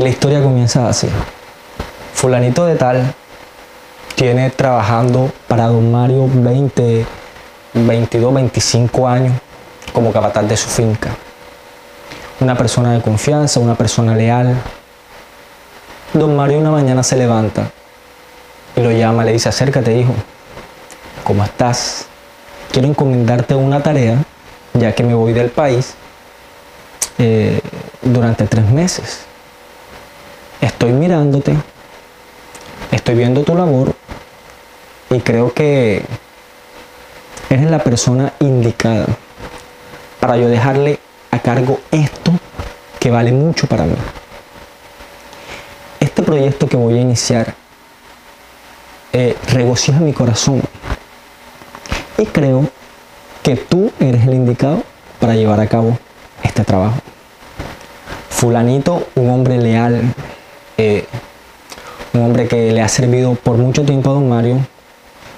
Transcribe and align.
Y 0.00 0.02
la 0.02 0.08
historia 0.08 0.42
comienza 0.42 0.88
así. 0.88 1.10
Fulanito 2.14 2.64
de 2.64 2.76
tal 2.76 3.12
tiene 4.14 4.48
trabajando 4.48 5.30
para 5.46 5.66
don 5.66 5.92
Mario 5.92 6.26
20, 6.26 7.04
22, 7.74 8.32
25 8.32 9.06
años 9.06 9.34
como 9.92 10.10
capataz 10.10 10.48
de 10.48 10.56
su 10.56 10.70
finca. 10.70 11.10
Una 12.40 12.56
persona 12.56 12.94
de 12.94 13.02
confianza, 13.02 13.60
una 13.60 13.74
persona 13.74 14.14
leal. 14.14 14.56
Don 16.14 16.34
Mario 16.34 16.60
una 16.60 16.70
mañana 16.70 17.02
se 17.02 17.16
levanta 17.16 17.70
y 18.76 18.80
lo 18.80 18.92
llama, 18.92 19.22
le 19.22 19.32
dice, 19.32 19.50
acércate 19.50 19.98
hijo, 19.98 20.14
¿cómo 21.24 21.44
estás? 21.44 22.06
Quiero 22.72 22.88
encomendarte 22.88 23.54
una 23.54 23.82
tarea, 23.82 24.16
ya 24.72 24.94
que 24.94 25.02
me 25.02 25.12
voy 25.12 25.34
del 25.34 25.50
país 25.50 25.92
eh, 27.18 27.60
durante 28.00 28.46
tres 28.46 28.64
meses. 28.64 29.26
Estoy 30.60 30.92
mirándote, 30.92 31.56
estoy 32.90 33.14
viendo 33.14 33.42
tu 33.44 33.54
labor 33.54 33.94
y 35.10 35.20
creo 35.20 35.54
que 35.54 36.04
eres 37.48 37.70
la 37.70 37.78
persona 37.78 38.32
indicada 38.40 39.06
para 40.20 40.36
yo 40.36 40.48
dejarle 40.48 40.98
a 41.30 41.38
cargo 41.38 41.80
esto 41.90 42.32
que 42.98 43.10
vale 43.10 43.32
mucho 43.32 43.66
para 43.66 43.84
mí. 43.84 43.96
Este 45.98 46.22
proyecto 46.22 46.68
que 46.68 46.76
voy 46.76 46.98
a 46.98 47.00
iniciar 47.00 47.54
eh, 49.12 49.36
regocija 49.52 49.98
mi 49.98 50.12
corazón 50.12 50.62
y 52.18 52.26
creo 52.26 52.68
que 53.42 53.56
tú 53.56 53.90
eres 53.98 54.26
el 54.26 54.34
indicado 54.34 54.82
para 55.18 55.34
llevar 55.34 55.58
a 55.60 55.66
cabo 55.66 55.98
este 56.42 56.64
trabajo. 56.64 56.98
Fulanito, 58.28 59.08
un 59.16 59.30
hombre 59.30 59.58
leal, 59.58 60.14
eh, 60.80 61.04
un 62.14 62.22
hombre 62.22 62.48
que 62.48 62.72
le 62.72 62.80
ha 62.80 62.88
servido 62.88 63.34
por 63.34 63.56
mucho 63.56 63.84
tiempo 63.84 64.10
a 64.10 64.14
don 64.14 64.28
Mario, 64.28 64.58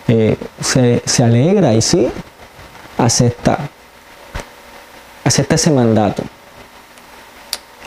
eh, 0.07 0.37
se, 0.61 1.03
se, 1.05 1.25
alegra 1.25 1.75
y 1.75 1.83
sí, 1.83 2.09
acepta, 2.97 3.59
acepta 5.25 5.57
ese 5.57 5.71
mandato. 5.71 6.23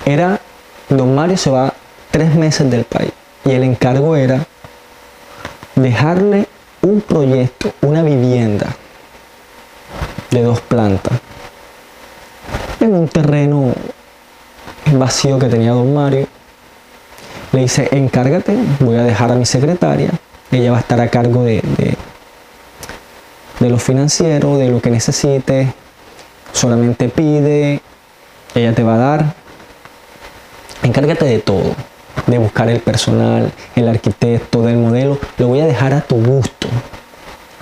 Era, 0.05 0.39
don 0.89 1.15
Mario 1.15 1.37
se 1.37 1.49
va 1.49 1.73
tres 2.11 2.35
meses 2.35 2.69
del 2.69 2.83
país 2.83 3.11
y 3.45 3.51
el 3.51 3.63
encargo 3.63 4.15
era 4.15 4.45
dejarle 5.75 6.47
un 6.81 7.01
proyecto, 7.01 7.73
una 7.81 8.03
vivienda 8.03 8.75
de 10.31 10.43
dos 10.43 10.59
plantas 10.59 11.19
en 12.81 12.93
un 12.93 13.07
terreno 13.07 13.73
vacío 14.93 15.39
que 15.39 15.47
tenía 15.47 15.71
don 15.71 15.93
Mario. 15.93 16.27
Le 17.55 17.61
dice, 17.61 17.87
encárgate, 17.93 18.53
voy 18.81 18.97
a 18.97 19.03
dejar 19.03 19.31
a 19.31 19.35
mi 19.35 19.45
secretaria, 19.45 20.09
ella 20.51 20.71
va 20.71 20.77
a 20.77 20.79
estar 20.81 20.99
a 20.99 21.07
cargo 21.07 21.45
de, 21.45 21.61
de, 21.77 21.95
de 23.61 23.69
lo 23.69 23.79
financiero, 23.79 24.57
de 24.57 24.67
lo 24.67 24.81
que 24.81 24.91
necesite, 24.91 25.73
solamente 26.51 27.07
pide, 27.07 27.79
ella 28.55 28.75
te 28.75 28.83
va 28.83 28.95
a 28.95 28.97
dar, 28.97 29.33
encárgate 30.83 31.23
de 31.23 31.39
todo, 31.39 31.75
de 32.27 32.37
buscar 32.39 32.67
el 32.67 32.81
personal, 32.81 33.49
el 33.77 33.87
arquitecto, 33.87 34.61
del 34.63 34.75
modelo, 34.75 35.17
lo 35.37 35.47
voy 35.47 35.61
a 35.61 35.65
dejar 35.65 35.93
a 35.93 36.01
tu 36.01 36.17
gusto. 36.17 36.67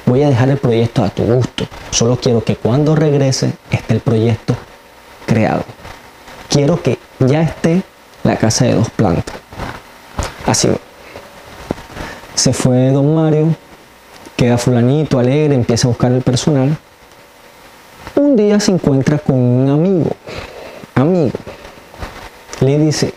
Voy 0.07 0.23
a 0.23 0.29
dejar 0.29 0.49
el 0.49 0.57
proyecto 0.57 1.03
a 1.03 1.09
tu 1.09 1.21
gusto. 1.23 1.67
Solo 1.91 2.17
quiero 2.17 2.43
que 2.43 2.55
cuando 2.55 2.95
regrese 2.95 3.53
esté 3.69 3.93
el 3.93 3.99
proyecto 3.99 4.55
creado. 5.27 5.63
Quiero 6.49 6.81
que 6.81 6.97
ya 7.19 7.43
esté 7.43 7.83
la 8.23 8.37
casa 8.37 8.65
de 8.65 8.73
dos 8.73 8.89
plantas. 8.89 9.42
Así 10.45 10.69
se 12.35 12.51
fue 12.53 12.89
don 12.89 13.15
Mario, 13.15 13.55
queda 14.35 14.57
fulanito, 14.57 15.19
alegre, 15.19 15.55
empieza 15.55 15.87
a 15.87 15.89
buscar 15.89 16.11
el 16.11 16.21
personal. 16.21 16.77
Un 18.15 18.35
día 18.35 18.59
se 18.59 18.71
encuentra 18.71 19.17
con 19.17 19.35
un 19.35 19.69
amigo, 19.69 20.11
amigo. 20.95 21.31
Le 22.59 22.79
dice, 22.79 23.13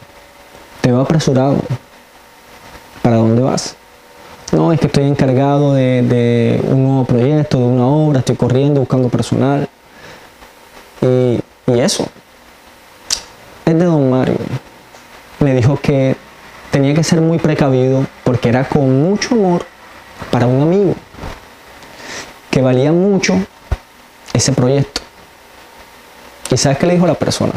te 0.80 0.90
veo 0.90 1.00
apresurado. 1.00 1.56
¿Para 3.02 3.16
dónde 3.16 3.42
vas? 3.42 3.76
No, 4.52 4.72
es 4.72 4.80
que 4.80 4.86
estoy 4.86 5.04
encargado 5.04 5.74
de, 5.74 6.02
de, 6.02 6.60
un 6.68 6.84
nuevo 6.84 7.04
proyecto, 7.04 7.58
de 7.58 7.64
una 7.64 7.86
obra, 7.86 8.20
estoy 8.20 8.36
corriendo, 8.36 8.80
buscando 8.80 9.08
personal. 9.08 9.68
Y, 11.02 11.40
y 11.66 11.80
eso. 11.80 12.06
Es 13.64 13.74
de 13.78 13.84
don 13.84 14.10
Mario. 14.10 14.36
Me 15.40 15.54
dijo 15.54 15.76
que 15.80 16.16
tenía 16.86 17.02
que 17.02 17.02
ser 17.02 17.20
muy 17.20 17.38
precavido 17.38 18.06
porque 18.22 18.48
era 18.48 18.62
con 18.68 19.02
mucho 19.02 19.34
amor 19.34 19.66
para 20.30 20.46
un 20.46 20.62
amigo. 20.62 20.94
Que 22.48 22.62
valía 22.62 22.92
mucho 22.92 23.34
ese 24.32 24.52
proyecto. 24.52 25.00
¿Y 26.48 26.56
sabes 26.56 26.78
qué 26.78 26.86
le 26.86 26.94
dijo 26.94 27.08
la 27.08 27.14
persona? 27.14 27.54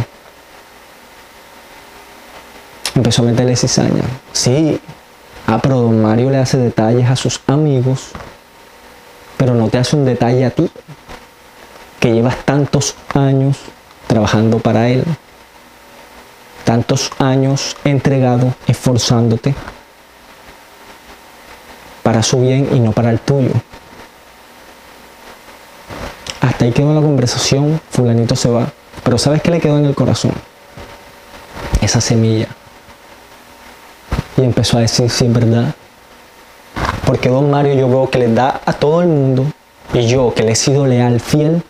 Empezó 2.95 3.21
a 3.21 3.25
meterle 3.25 3.55
cizaña. 3.55 4.01
Sí, 4.33 4.81
ah, 5.45 5.59
pero 5.61 5.79
don 5.81 6.01
Mario 6.01 6.31
le 6.31 6.37
hace 6.37 6.57
detalles 6.57 7.07
a 7.07 7.15
sus 7.15 7.39
amigos, 7.45 8.07
pero 9.37 9.53
no 9.53 9.67
te 9.67 9.77
hace 9.77 9.95
un 9.95 10.05
detalle 10.05 10.43
a 10.43 10.49
ti, 10.49 10.71
que 11.99 12.13
llevas 12.13 12.43
tantos 12.45 12.95
años 13.13 13.57
trabajando 14.07 14.57
para 14.57 14.89
él, 14.89 15.03
tantos 16.69 17.09
años 17.17 17.75
entregado, 17.83 18.53
esforzándote 18.67 19.55
para 22.03 22.21
su 22.21 22.39
bien 22.39 22.69
y 22.71 22.79
no 22.79 22.91
para 22.91 23.09
el 23.09 23.19
tuyo. 23.19 23.49
Hasta 26.41 26.65
ahí 26.65 26.71
quedó 26.71 26.93
la 26.93 27.01
conversación, 27.01 27.81
fulanito 27.89 28.35
se 28.35 28.51
va. 28.51 28.67
Pero 29.03 29.17
¿sabes 29.17 29.41
qué 29.41 29.49
le 29.49 29.59
quedó 29.59 29.79
en 29.79 29.85
el 29.85 29.95
corazón? 29.95 30.31
Esa 31.81 32.01
semilla. 32.01 32.49
Y 34.37 34.43
empezó 34.43 34.77
a 34.77 34.81
decir, 34.81 35.09
sí, 35.09 35.25
es 35.25 35.33
verdad. 35.33 35.73
Porque 37.03 37.29
don 37.29 37.49
Mario 37.49 37.73
yo 37.73 37.89
veo 37.89 38.11
que 38.11 38.19
le 38.19 38.31
da 38.31 38.61
a 38.63 38.73
todo 38.73 39.01
el 39.01 39.07
mundo. 39.07 39.47
Y 39.91 40.05
yo, 40.05 40.35
que 40.35 40.43
le 40.43 40.51
he 40.51 40.55
sido 40.55 40.85
leal, 40.85 41.19
fiel, 41.19 41.63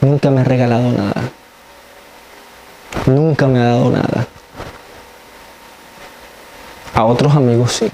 nunca 0.00 0.30
me 0.30 0.40
ha 0.40 0.44
regalado 0.44 0.90
nada. 0.90 1.22
Nunca 3.06 3.46
me 3.46 3.58
ha 3.60 3.64
dado 3.64 3.90
nada. 3.90 4.26
A 6.94 7.04
otros 7.04 7.34
amigos 7.34 7.72
sí. 7.72 7.90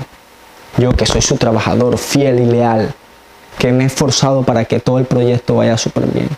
Yo 0.76 0.92
que 0.92 1.06
soy 1.06 1.22
su 1.22 1.36
trabajador, 1.36 1.98
fiel 1.98 2.40
y 2.40 2.46
leal, 2.46 2.94
que 3.58 3.72
me 3.72 3.84
he 3.84 3.86
esforzado 3.86 4.42
para 4.42 4.64
que 4.64 4.80
todo 4.80 4.98
el 4.98 5.06
proyecto 5.06 5.56
vaya 5.56 5.76
súper 5.76 6.06
bien. 6.06 6.28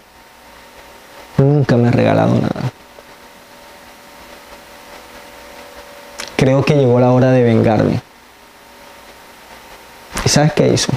Nunca 1.36 1.76
me 1.76 1.88
ha 1.88 1.90
regalado 1.90 2.34
nada. 2.34 2.72
Creo 6.36 6.64
que 6.64 6.74
llegó 6.74 7.00
la 7.00 7.12
hora 7.12 7.32
de 7.32 7.42
vengarme. 7.42 8.00
¿Y 10.24 10.28
sabes 10.28 10.52
qué 10.52 10.68
hizo? 10.68 10.92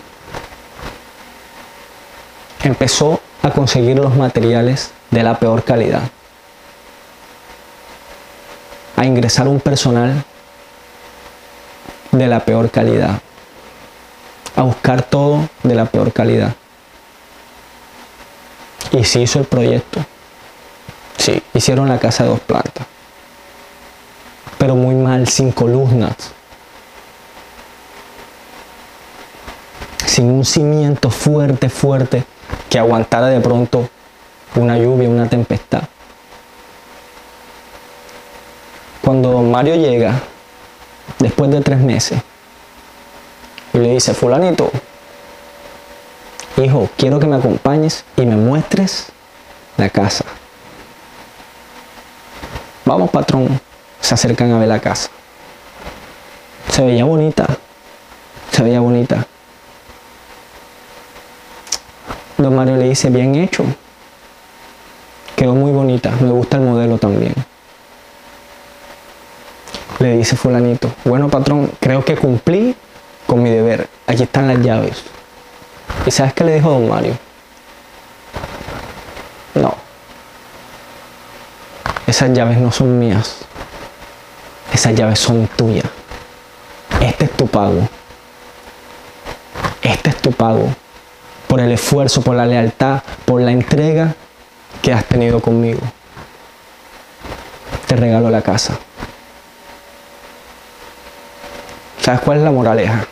Empezó 2.63 3.19
a 3.41 3.50
conseguir 3.51 3.97
los 3.97 4.16
materiales 4.16 4.91
de 5.12 5.23
la 5.23 5.38
peor 5.39 5.63
calidad. 5.63 6.03
A 8.96 9.06
ingresar 9.06 9.48
un 9.48 9.59
personal 9.59 10.24
de 12.12 12.28
la 12.28 12.40
peor 12.42 12.70
calidad. 12.70 13.22
A 14.56 14.62
buscar 14.64 15.02
todo 15.04 15.50
de 15.64 15.76
la 15.76 15.86
peor 15.86 16.14
calidad. 16.14 16.56
Y 18.92 19.04
se 19.04 19.22
hizo 19.22 19.40
el 19.40 19.46
proyecto. 19.46 20.06
Sí, 21.18 21.42
hicieron 21.54 21.90
la 21.90 22.00
casa 22.00 22.24
de 22.24 22.30
dos 22.30 22.40
plantas. 22.42 22.86
Pero 24.58 24.76
muy 24.76 24.96
mal, 24.96 25.28
sin 25.28 25.52
columnas. 25.52 26.16
Sin 30.06 30.30
un 30.30 30.46
cimiento 30.46 31.10
fuerte, 31.10 31.69
fuerte, 31.69 32.24
que 32.69 32.78
aguantara 32.78 33.28
de 33.28 33.39
pronto 33.39 33.89
una 34.56 34.78
lluvia, 34.78 35.10
una 35.10 35.28
tempestad. 35.28 35.84
Cuando 39.03 39.41
Mario 39.41 39.75
llega, 39.75 40.21
después 41.19 41.51
de 41.51 41.59
tres 41.59 41.79
meses, 41.79 42.21
y 43.73 43.79
le 43.79 43.89
dice, 43.89 44.13
fulanito, 44.13 44.71
hijo, 46.63 46.89
quiero 46.95 47.19
que 47.19 47.27
me 47.27 47.35
acompañes 47.35 48.05
y 48.15 48.25
me 48.25 48.38
muestres 48.38 49.07
la 49.75 49.89
casa. 49.89 50.23
Vamos, 52.85 53.09
patrón. 53.09 53.59
Se 54.00 54.13
acercan 54.13 54.51
a 54.51 54.59
ver 54.59 54.69
la 54.69 54.79
casa. 54.79 55.09
Se 56.69 56.83
veía 56.83 57.03
bonita. 57.03 57.45
Se 58.51 58.63
veía 58.63 58.79
bonita. 58.79 59.25
Don 62.38 62.55
Mario 62.55 62.77
le 62.77 62.89
dice, 62.89 63.09
bien 63.09 63.35
hecho. 63.35 63.65
Quedó 65.35 65.55
muy 65.55 65.71
bonita. 65.71 66.11
Me 66.21 66.31
gusta 66.31 66.57
el 66.57 66.63
modelo 66.63 66.97
también. 66.97 67.33
Le 70.03 70.17
dice 70.17 70.35
fulanito, 70.35 70.91
bueno 71.05 71.29
patrón, 71.29 71.71
creo 71.79 72.03
que 72.03 72.17
cumplí 72.17 72.75
con 73.25 73.41
mi 73.41 73.50
deber. 73.50 73.88
Aquí 74.05 74.23
están 74.23 74.50
las 74.50 74.59
llaves. 74.59 75.01
¿Y 76.05 76.11
sabes 76.11 76.33
qué 76.33 76.44
le 76.44 76.55
dijo 76.55 76.71
don 76.71 76.89
Mario? 76.89 77.17
No. 79.55 79.73
Esas 82.05 82.33
llaves 82.33 82.57
no 82.57 82.69
son 82.69 83.00
mías. 83.00 83.38
Esas 84.73 84.94
llaves 84.94 85.19
son 85.19 85.47
tuyas. 85.55 85.85
Este 87.00 87.23
es 87.23 87.31
tu 87.31 87.47
pago. 87.47 87.88
Este 89.81 90.09
es 90.09 90.17
tu 90.17 90.33
pago 90.33 90.67
por 91.47 91.61
el 91.61 91.71
esfuerzo, 91.71 92.21
por 92.21 92.35
la 92.35 92.45
lealtad, 92.45 93.03
por 93.23 93.39
la 93.39 93.53
entrega 93.53 94.13
que 94.81 94.91
has 94.91 95.05
tenido 95.05 95.39
conmigo. 95.39 95.79
Te 97.88 97.95
regalo 97.95 98.29
la 98.29 98.41
casa. 98.41 98.77
¿Sabes 102.03 102.19
cuál 102.19 102.39
es 102.39 102.44
la 102.44 102.51
moraleja? 102.51 103.05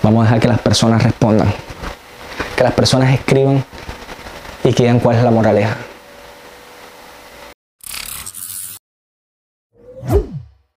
Vamos 0.00 0.20
a 0.20 0.24
dejar 0.26 0.40
que 0.40 0.46
las 0.46 0.60
personas 0.60 1.02
respondan. 1.02 1.52
Que 2.56 2.62
las 2.62 2.72
personas 2.72 3.12
escriban 3.12 3.64
y 4.62 4.72
que 4.72 4.84
digan 4.84 5.00
cuál 5.00 5.16
es 5.16 5.24
la 5.24 5.32
moraleja. 5.32 5.76